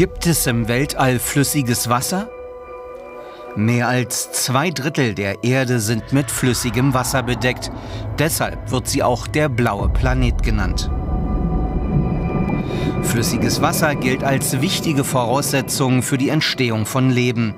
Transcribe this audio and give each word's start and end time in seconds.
Gibt 0.00 0.26
es 0.26 0.46
im 0.46 0.66
Weltall 0.66 1.18
flüssiges 1.18 1.90
Wasser? 1.90 2.30
Mehr 3.54 3.86
als 3.86 4.32
zwei 4.32 4.70
Drittel 4.70 5.14
der 5.14 5.44
Erde 5.44 5.78
sind 5.78 6.14
mit 6.14 6.30
flüssigem 6.30 6.94
Wasser 6.94 7.22
bedeckt. 7.22 7.70
Deshalb 8.18 8.70
wird 8.70 8.88
sie 8.88 9.02
auch 9.02 9.26
der 9.26 9.50
blaue 9.50 9.90
Planet 9.90 10.42
genannt. 10.42 10.90
Flüssiges 13.02 13.60
Wasser 13.60 13.94
gilt 13.94 14.24
als 14.24 14.62
wichtige 14.62 15.04
Voraussetzung 15.04 16.02
für 16.02 16.16
die 16.16 16.30
Entstehung 16.30 16.86
von 16.86 17.10
Leben. 17.10 17.54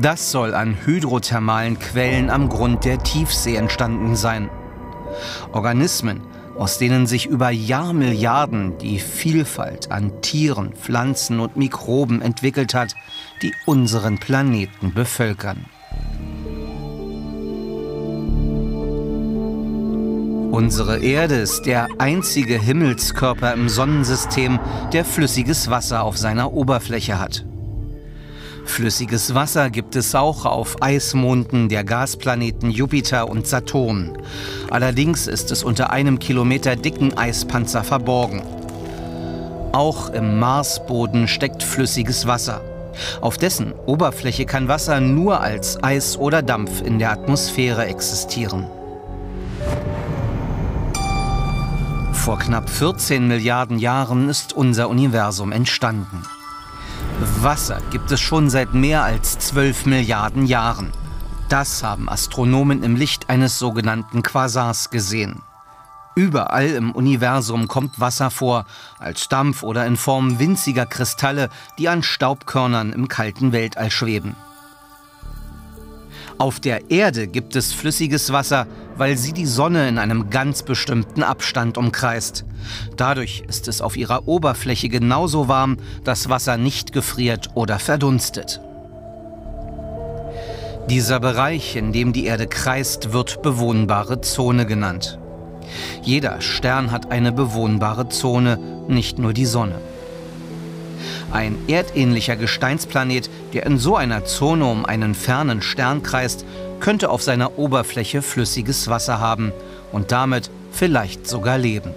Das 0.00 0.32
soll 0.32 0.56
an 0.56 0.76
hydrothermalen 0.84 1.78
Quellen 1.78 2.30
am 2.30 2.48
Grund 2.48 2.84
der 2.84 2.98
Tiefsee 2.98 3.54
entstanden 3.54 4.16
sein. 4.16 4.50
Organismen, 5.52 6.20
aus 6.58 6.78
denen 6.78 7.06
sich 7.06 7.26
über 7.26 7.50
Jahrmilliarden 7.50 8.78
die 8.78 8.98
Vielfalt 8.98 9.90
an 9.90 10.20
Tieren, 10.22 10.72
Pflanzen 10.72 11.40
und 11.40 11.56
Mikroben 11.56 12.22
entwickelt 12.22 12.74
hat, 12.74 12.94
die 13.42 13.52
unseren 13.66 14.18
Planeten 14.18 14.94
bevölkern. 14.94 15.66
Unsere 20.56 21.00
Erde 21.00 21.34
ist 21.34 21.66
der 21.66 21.86
einzige 21.98 22.58
Himmelskörper 22.58 23.52
im 23.52 23.68
Sonnensystem, 23.68 24.58
der 24.92 25.04
flüssiges 25.04 25.68
Wasser 25.68 26.02
auf 26.02 26.16
seiner 26.16 26.52
Oberfläche 26.54 27.18
hat. 27.18 27.44
Flüssiges 28.66 29.34
Wasser 29.34 29.70
gibt 29.70 29.96
es 29.96 30.14
auch 30.14 30.44
auf 30.44 30.82
Eismonden 30.82 31.68
der 31.68 31.82
Gasplaneten 31.84 32.70
Jupiter 32.70 33.28
und 33.28 33.46
Saturn. 33.46 34.18
Allerdings 34.70 35.26
ist 35.28 35.50
es 35.50 35.64
unter 35.64 35.90
einem 35.90 36.18
Kilometer 36.18 36.76
dicken 36.76 37.16
Eispanzer 37.16 37.84
verborgen. 37.84 38.42
Auch 39.72 40.10
im 40.10 40.38
Marsboden 40.38 41.28
steckt 41.28 41.62
flüssiges 41.62 42.26
Wasser. 42.26 42.60
Auf 43.20 43.38
dessen 43.38 43.72
Oberfläche 43.86 44.44
kann 44.44 44.68
Wasser 44.68 45.00
nur 45.00 45.40
als 45.40 45.82
Eis 45.82 46.18
oder 46.18 46.42
Dampf 46.42 46.82
in 46.82 46.98
der 46.98 47.12
Atmosphäre 47.12 47.86
existieren. 47.86 48.66
Vor 52.12 52.38
knapp 52.38 52.68
14 52.68 53.28
Milliarden 53.28 53.78
Jahren 53.78 54.28
ist 54.28 54.52
unser 54.52 54.88
Universum 54.88 55.52
entstanden. 55.52 56.22
Wasser 57.18 57.80
gibt 57.90 58.10
es 58.10 58.20
schon 58.20 58.50
seit 58.50 58.74
mehr 58.74 59.02
als 59.02 59.38
12 59.38 59.86
Milliarden 59.86 60.44
Jahren. 60.44 60.92
Das 61.48 61.82
haben 61.82 62.10
Astronomen 62.10 62.82
im 62.82 62.94
Licht 62.94 63.30
eines 63.30 63.58
sogenannten 63.58 64.22
Quasars 64.22 64.90
gesehen. 64.90 65.40
Überall 66.14 66.68
im 66.68 66.92
Universum 66.92 67.68
kommt 67.68 68.00
Wasser 68.00 68.30
vor, 68.30 68.66
als 68.98 69.28
Dampf 69.28 69.62
oder 69.62 69.86
in 69.86 69.96
Form 69.96 70.38
winziger 70.38 70.84
Kristalle, 70.84 71.48
die 71.78 71.88
an 71.88 72.02
Staubkörnern 72.02 72.92
im 72.92 73.08
kalten 73.08 73.52
Weltall 73.52 73.90
schweben. 73.90 74.36
Auf 76.38 76.60
der 76.60 76.90
Erde 76.90 77.28
gibt 77.28 77.56
es 77.56 77.72
flüssiges 77.72 78.30
Wasser, 78.30 78.66
weil 78.96 79.16
sie 79.16 79.32
die 79.32 79.46
Sonne 79.46 79.88
in 79.88 79.98
einem 79.98 80.28
ganz 80.28 80.62
bestimmten 80.62 81.22
Abstand 81.22 81.78
umkreist. 81.78 82.44
Dadurch 82.96 83.44
ist 83.48 83.68
es 83.68 83.80
auf 83.80 83.96
ihrer 83.96 84.28
Oberfläche 84.28 84.90
genauso 84.90 85.48
warm, 85.48 85.78
dass 86.04 86.28
Wasser 86.28 86.58
nicht 86.58 86.92
gefriert 86.92 87.48
oder 87.54 87.78
verdunstet. 87.78 88.60
Dieser 90.90 91.20
Bereich, 91.20 91.74
in 91.74 91.92
dem 91.92 92.12
die 92.12 92.26
Erde 92.26 92.46
kreist, 92.46 93.12
wird 93.14 93.40
bewohnbare 93.40 94.20
Zone 94.20 94.66
genannt. 94.66 95.18
Jeder 96.02 96.42
Stern 96.42 96.92
hat 96.92 97.10
eine 97.10 97.32
bewohnbare 97.32 98.08
Zone, 98.10 98.58
nicht 98.88 99.18
nur 99.18 99.32
die 99.32 99.46
Sonne. 99.46 99.80
Ein 101.32 101.58
erdähnlicher 101.68 102.36
Gesteinsplanet, 102.36 103.28
der 103.52 103.66
in 103.66 103.78
so 103.78 103.96
einer 103.96 104.24
Zone 104.24 104.64
um 104.64 104.84
einen 104.84 105.14
fernen 105.14 105.60
Stern 105.60 106.02
kreist, 106.02 106.44
könnte 106.80 107.10
auf 107.10 107.22
seiner 107.22 107.58
Oberfläche 107.58 108.22
flüssiges 108.22 108.88
Wasser 108.88 109.18
haben 109.18 109.52
und 109.92 110.12
damit 110.12 110.50
vielleicht 110.72 111.26
sogar 111.26 111.58
leben. 111.58 111.94